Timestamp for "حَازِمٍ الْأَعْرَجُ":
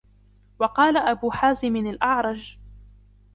1.31-2.57